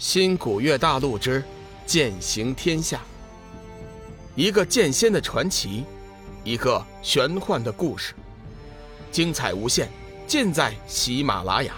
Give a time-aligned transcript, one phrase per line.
[0.00, 1.44] 新古月大陆之
[1.84, 3.02] 剑行天下，
[4.34, 5.84] 一个剑仙的传奇，
[6.42, 8.14] 一个玄幻的故事，
[9.12, 9.90] 精彩无限，
[10.26, 11.74] 尽在喜马拉雅。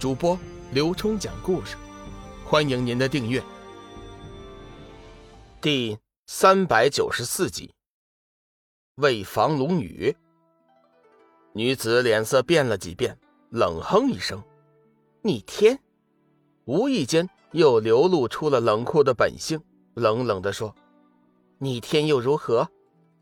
[0.00, 0.36] 主播
[0.72, 1.76] 刘冲讲故事，
[2.44, 3.40] 欢迎您的订阅。
[5.60, 5.96] 第
[6.26, 7.72] 三百九十四集，
[8.96, 10.12] 为防龙女，
[11.52, 13.16] 女子脸色变了几变，
[13.50, 14.42] 冷哼一声
[15.22, 15.78] ：“逆天。”
[16.66, 19.60] 无意间又流露出了冷酷的本性，
[19.94, 20.74] 冷冷地说
[21.58, 22.68] ：“逆天又如何？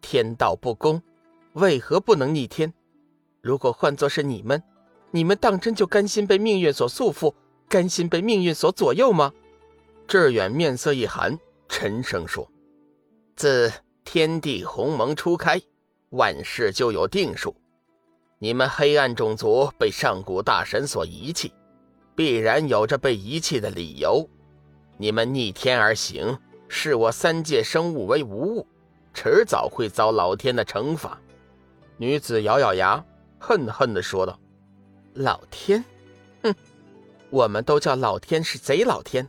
[0.01, 1.03] 天道不公，
[1.53, 2.73] 为何不能逆天？
[3.43, 4.63] 如果换作是你们，
[5.11, 7.35] 你们当真就甘心被命运所束缚，
[7.69, 9.31] 甘心被命运所左右吗？”
[10.09, 11.39] 志远面色一寒，
[11.69, 12.51] 沉声说
[13.37, 13.71] ：“自
[14.05, 15.61] 天地鸿蒙初开，
[16.11, 17.55] 万事就有定数。
[18.39, 21.53] 你们黑暗种族被上古大神所遗弃。”
[22.15, 24.29] 必然有着被遗弃的理由。
[24.97, 26.39] 你们逆天而行，
[26.69, 28.67] 视我三界生物为无物，
[29.13, 31.21] 迟早会遭老天的惩罚。
[31.97, 33.05] 女子咬咬牙，
[33.39, 34.39] 恨恨地说道
[35.15, 35.85] ：“老天，
[36.43, 36.55] 哼，
[37.31, 39.29] 我们都叫老天是贼老天。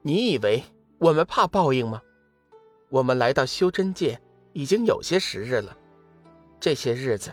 [0.00, 0.62] 你以为
[0.98, 2.00] 我们怕报应吗？
[2.88, 4.18] 我们来到修真界
[4.52, 5.76] 已经有些时日了。
[6.58, 7.32] 这些日子，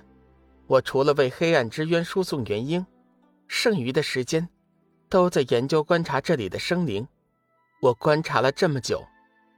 [0.68, 2.86] 我除了为黑暗之渊输送元婴，
[3.48, 4.50] 剩余的时间……”
[5.16, 7.08] 都在研究观察这里的生灵，
[7.82, 9.02] 我观察了这么久，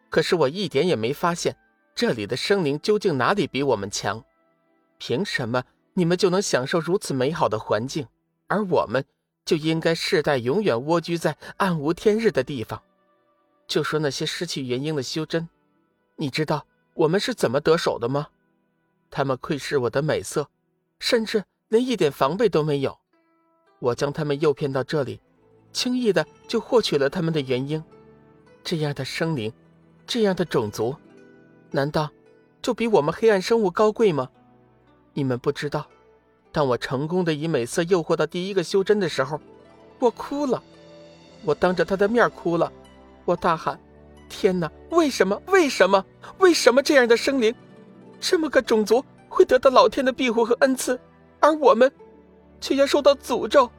[0.07, 1.57] 可是我一点也没发现
[1.95, 4.23] 这里的生灵究竟哪里比我们强。
[4.99, 5.63] 凭什么
[5.95, 8.07] 你们就能享受如此美好的环境，
[8.45, 9.03] 而我们
[9.45, 12.83] 就应该世代永远蜗居在暗无天日的地方？
[13.65, 15.49] 就说那些失去元婴的修真，
[16.17, 18.27] 你知道我们是怎么得手的吗？
[19.09, 20.47] 他们窥视我的美色，
[20.99, 22.95] 甚至连一点防备都没有。
[23.79, 25.19] 我将他们诱骗到这里。
[25.77, 27.83] 轻易的就获取了他们的元婴，
[28.63, 29.53] 这样的生灵，
[30.07, 30.95] 这样的种族，
[31.69, 32.09] 难道
[32.63, 34.27] 就比我们黑暗生物高贵吗？
[35.13, 35.85] 你们不知道，
[36.51, 39.39] 当我成功的以美色诱惑到第一个修真的时候，
[39.99, 40.63] 我哭了，
[41.45, 42.73] 我当着他的面哭了，
[43.23, 43.79] 我大喊
[44.27, 44.71] ：“天哪！
[44.89, 45.39] 为什么？
[45.45, 46.03] 为什么？
[46.39, 47.53] 为什么这样的生灵，
[48.19, 50.99] 这么个种族会得到老天的庇护和恩赐，
[51.39, 51.91] 而我们，
[52.59, 53.69] 却要受到诅咒？”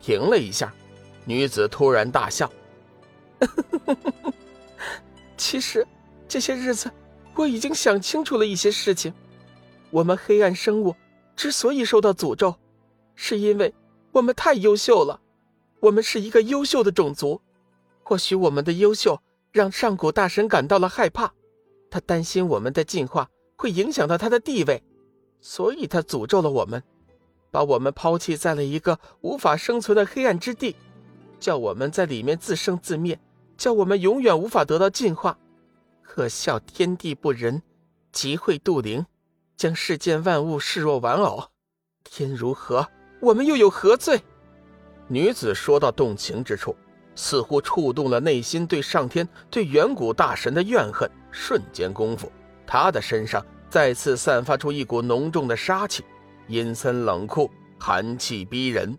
[0.00, 0.72] 停了一下，
[1.24, 2.50] 女子突然大笑
[5.36, 5.86] ：“其实，
[6.28, 6.90] 这些日子
[7.34, 9.12] 我已经想清楚了一些事情。
[9.90, 10.94] 我们黑暗生物
[11.34, 12.54] 之所以受到诅咒，
[13.14, 13.74] 是因为
[14.12, 15.20] 我们太优秀了。
[15.80, 17.40] 我们是一个优秀的种族，
[18.02, 19.20] 或许我们的优秀
[19.52, 21.32] 让上古大神感到了害怕，
[21.90, 24.82] 他担心我们的进化会影响到他的地位，
[25.40, 26.82] 所以他诅咒了我们。”
[27.56, 30.76] 把我们抛弃在了一个无法生存的黑暗之地，
[31.40, 33.18] 叫我们在里面自生自灭，
[33.56, 35.38] 叫我们永远无法得到进化。
[36.02, 37.62] 可笑天地不仁，
[38.12, 39.06] 集会渡灵，
[39.56, 41.44] 将世间万物视若玩偶。
[42.04, 42.86] 天如何，
[43.20, 44.20] 我们又有何罪？
[45.08, 46.76] 女子说到动情之处，
[47.14, 51.10] 似乎触动了内心对上天、对远古大神的怨恨。
[51.30, 52.30] 瞬间功夫，
[52.66, 56.04] 她的身上再次散发出一股浓重的杀气。
[56.48, 58.96] 阴森冷酷，寒气逼人。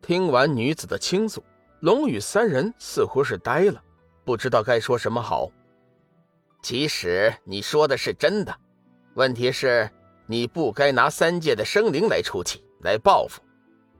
[0.00, 1.42] 听完女子的倾诉，
[1.80, 3.82] 龙宇三人似乎是呆了，
[4.24, 5.48] 不知道该说什么好。
[6.60, 8.56] 即使你说的是真的，
[9.14, 9.88] 问题是，
[10.26, 13.40] 你不该拿三界的生灵来出气，来报复。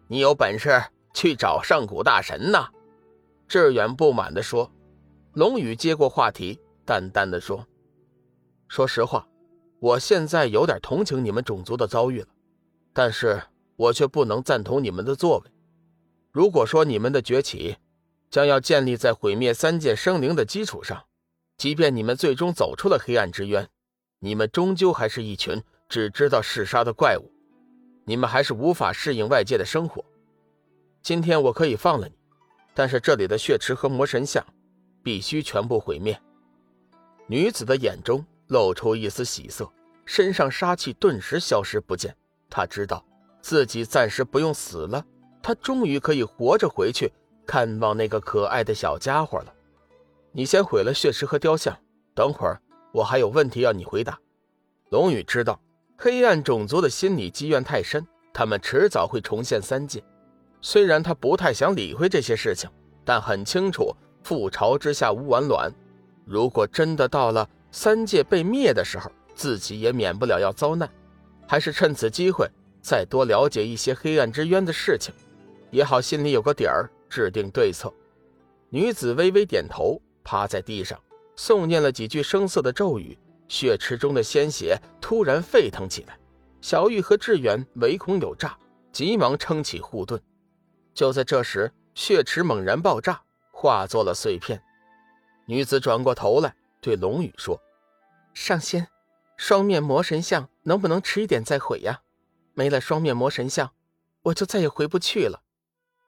[0.08, 0.82] 你有本事
[1.14, 2.68] 去找上古大神呐！
[3.46, 4.70] 志远不满地说。
[5.34, 7.66] 龙宇接过话题，淡淡的说
[8.68, 9.26] ：“说实话，
[9.80, 12.26] 我现在有点同情你们种族的遭遇了。”
[12.92, 13.42] 但是
[13.76, 15.50] 我却不能赞同你们的作为。
[16.30, 17.76] 如果说你们的崛起
[18.30, 21.04] 将要建立在毁灭三界生灵的基础上，
[21.56, 23.68] 即便你们最终走出了黑暗之渊，
[24.20, 27.30] 你们终究还是一群只知道嗜杀的怪物。
[28.04, 30.04] 你们还是无法适应外界的生活。
[31.02, 32.14] 今天我可以放了你，
[32.74, 34.44] 但是这里的血池和魔神像
[35.02, 36.20] 必须全部毁灭。
[37.26, 39.70] 女子的眼中露出一丝喜色，
[40.04, 42.16] 身上杀气顿时消失不见。
[42.54, 43.02] 他知道
[43.40, 45.02] 自己暂时不用死了，
[45.42, 47.10] 他终于可以活着回去
[47.46, 49.54] 看望那个可爱的小家伙了。
[50.32, 51.74] 你先毁了血池和雕像，
[52.14, 52.60] 等会儿
[52.92, 54.18] 我还有问题要你回答。
[54.90, 55.58] 龙宇知道
[55.96, 60.04] 黑暗种族的心理积怨太深，他们迟早会重现三界。
[60.60, 62.68] 虽然他不太想理会这些事情，
[63.02, 65.72] 但很清楚覆巢之下无完卵。
[66.26, 70.88] 如果真的到了三界被灭的时候，自己也免不了要遭难。
[71.52, 72.48] 还是趁此机会
[72.80, 75.12] 再多了解一些黑暗之渊的事情，
[75.70, 77.92] 也好心里有个底儿，制定对策。
[78.70, 80.98] 女子微微点头，趴在地上
[81.36, 83.18] 诵念了几句生涩的咒语，
[83.48, 86.18] 血池中的鲜血突然沸腾起来。
[86.62, 88.56] 小玉和志远唯恐有诈，
[88.90, 90.18] 急忙撑起护盾。
[90.94, 93.20] 就在这时，血池猛然爆炸，
[93.52, 94.58] 化作了碎片。
[95.44, 97.60] 女子转过头来，对龙宇说
[98.32, 98.88] ：“上仙，
[99.44, 102.02] 双面魔神像能不能迟一点再毁呀？
[102.54, 103.72] 没了双面魔神像，
[104.22, 105.42] 我就再也回不去了。”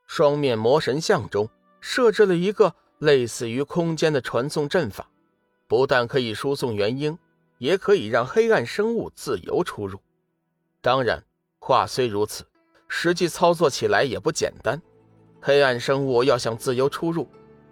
[0.07, 1.51] 双面魔神像中
[1.81, 5.11] 设置了一个类似于空间的传送阵法，
[5.67, 7.19] 不但可以输送元婴，
[7.59, 9.99] 也可以让黑暗生物自由出入。
[10.81, 11.25] 当然，
[11.59, 12.45] 话虽如此，
[12.87, 14.81] 实际操作起来也不简单。
[15.41, 17.29] 黑暗生物要想自由出入，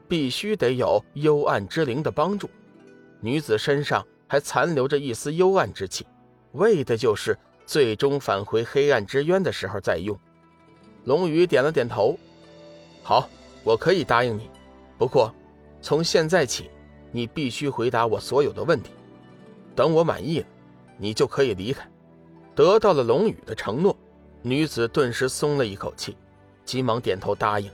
[0.08, 2.50] 必须得有幽暗之灵的帮助。
[3.20, 6.06] 女子身上还残留着一丝幽暗之气，
[6.52, 10.18] 为的就是最终返回黑暗之渊的时候再用。
[11.04, 12.18] 龙宇点了点头
[13.04, 13.28] ：“好，
[13.62, 14.48] 我可以答应你。
[14.96, 15.30] 不过，
[15.82, 16.70] 从现在起，
[17.10, 18.92] 你必须回答我所有的问题。
[19.76, 20.46] 等我满意了，
[20.96, 21.86] 你就可以离开。”
[22.56, 23.94] 得到了龙宇的承诺，
[24.40, 26.16] 女子顿时松了一口气，
[26.64, 27.70] 急忙点头答应。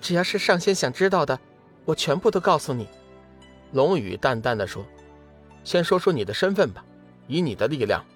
[0.00, 1.38] 只要是上仙想知道的，
[1.84, 2.88] 我全部都告诉你。
[3.70, 4.84] 龙宇淡淡的说
[5.66, 6.84] ：“先说说你的身份吧，
[7.26, 8.06] 以你的力量，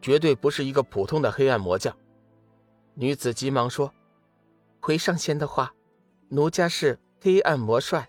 [0.00, 1.94] 绝对不是一个普通的黑暗魔将。”
[2.94, 3.92] 女子急忙说
[4.78, 5.74] ：“回上仙的话，
[6.28, 8.08] 奴家是黑暗魔帅，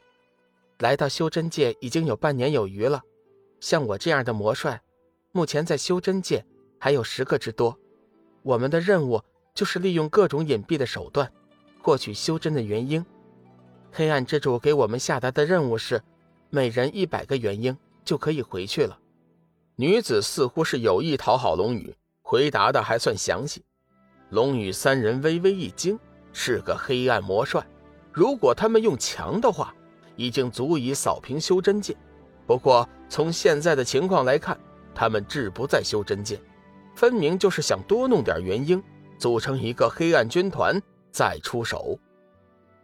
[0.78, 3.02] 来到修真界已经有半年有余了。
[3.60, 4.84] 像我这样的魔帅，
[5.32, 6.46] 目前在修真界。”
[6.84, 7.78] 还有十个之多，
[8.42, 9.22] 我们的任务
[9.54, 11.32] 就是利用各种隐蔽的手段，
[11.80, 13.06] 获取修真的元婴。
[13.92, 16.02] 黑暗之主给我们下达的任务是，
[16.50, 17.78] 每人一百个元婴
[18.12, 19.00] 就可以回去了。
[19.78, 23.64] 女子似乎是有意讨好龙宇，回答的还算详细。
[24.32, 25.98] 龙宇三人微微一惊，
[26.34, 27.66] 是个黑暗魔帅，
[28.12, 29.74] 如果他们用强的话，
[30.18, 31.96] 已经足以扫平修真界。
[32.46, 34.60] 不过从现在的情况来看，
[34.94, 36.38] 他们志不在修真界。
[36.94, 38.84] 分明就是想多弄点元婴，
[39.18, 40.82] 组成一个黑暗军团
[41.14, 41.98] 再出手。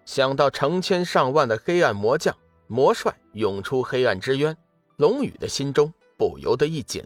[0.06, 2.34] 想到成千上万的黑暗魔将、
[2.68, 4.56] 魔帅涌出黑暗之渊，
[4.98, 7.04] 龙宇的心中不由得一紧。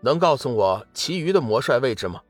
[0.00, 2.22] 能告诉我其余的魔帅位置吗？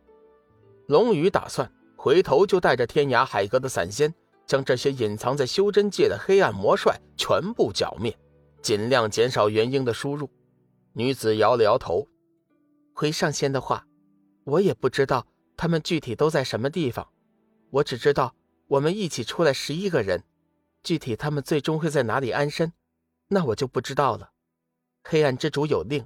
[0.89, 4.13] 龙宇打算回头就带着天涯海阁的散仙，
[4.47, 8.19] 将这些隐藏在修真界的黑暗魔帅全部剿灭，
[8.63, 10.29] 尽量减少元婴的输入。
[10.95, 12.09] 女子摇了摇头。
[12.95, 13.87] 回上仙的话，
[14.45, 15.27] 我也不知道
[15.57, 17.07] 他们具体都在什么地方。
[17.71, 18.35] 我只知道
[18.69, 20.25] 我们一起出来十一个人，
[20.83, 22.73] 具体他们最终会在哪里安身，
[23.29, 24.31] 那我就不知道了。
[25.05, 26.05] 黑暗之主有令，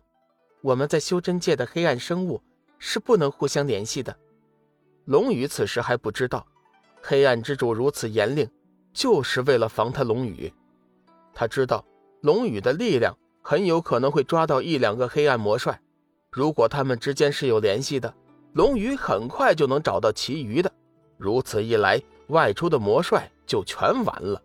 [0.63, 2.43] 我们在修真界的黑暗生物
[2.79, 4.17] 是不能互相联系的。
[5.05, 6.47] 龙宇此时还不知道，
[7.03, 8.51] 黑暗之主如此严令，
[8.93, 10.53] 就是为了防他龙宇。
[11.35, 11.85] 他知道
[12.23, 15.81] 龙宇的力量很有可能会抓到一两个黑暗魔帅。
[16.31, 18.13] 如果他们之间是有联系的，
[18.55, 20.73] 龙宇很快就能找到其余的。
[21.19, 24.43] 如此一来，外出的魔帅就全完了。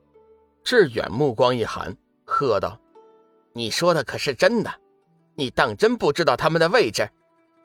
[0.63, 2.79] 志远目光一寒，喝道
[3.53, 4.71] ：“你说的可是真的？
[5.35, 7.09] 你当真不知道他们的位置？”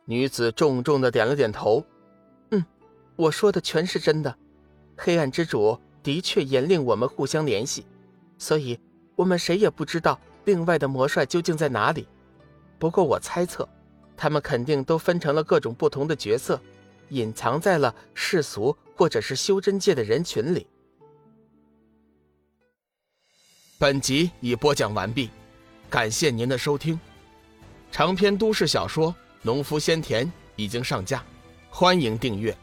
[0.07, 1.85] 女子重重的点了点头
[2.53, 2.65] ：“嗯，
[3.17, 4.37] 我说的全是真的。
[4.97, 7.87] 黑暗之主的确严令我们互相联系，
[8.39, 8.79] 所以
[9.15, 12.07] 我们谁也不知道另外的魔帅究竟在哪里。
[12.79, 13.69] 不过我猜测。”
[14.19, 16.59] 他们肯定都分成了各种不同的角色，
[17.11, 20.67] 隐藏在了世俗或者是修真界的人群里。
[23.79, 25.29] 本集已播讲完毕，
[25.97, 27.01] 感谢您的收听。
[27.91, 29.11] 长篇都市小说
[29.41, 31.25] 《农夫先田》已经上架，
[31.71, 32.55] 欢迎订阅。